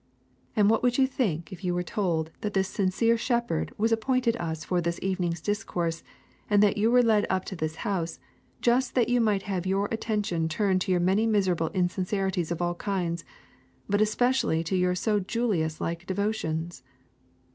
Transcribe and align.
And 0.55 0.67
what 0.67 0.81
would 0.81 0.97
you 0.97 1.05
think 1.05 1.53
if 1.53 1.63
you 1.63 1.75
were 1.75 1.83
told 1.83 2.31
that 2.41 2.55
this 2.55 2.67
Sincere 2.67 3.19
shepherd 3.19 3.71
was 3.77 3.91
appointed 3.91 4.35
us 4.37 4.63
for 4.65 4.81
this 4.81 4.97
evening's 4.99 5.41
discourse, 5.41 6.01
and 6.49 6.63
that 6.63 6.75
you 6.75 6.89
were 6.89 7.03
led 7.03 7.27
up 7.29 7.45
to 7.45 7.55
this 7.55 7.75
house, 7.85 8.17
just 8.61 8.95
that 8.95 9.09
you 9.09 9.21
might 9.21 9.43
have 9.43 9.67
your 9.67 9.87
attention 9.91 10.49
turned 10.49 10.81
to 10.81 10.91
your 10.91 10.99
many 11.01 11.27
miserable 11.27 11.69
insincerities 11.75 12.49
of 12.49 12.63
all 12.63 12.73
kinds, 12.73 13.23
but 13.87 14.01
especially 14.01 14.63
to 14.63 14.75
your 14.75 14.95
so 14.95 15.19
Julius 15.19 15.79
like 15.79 16.07
devotions? 16.07 16.81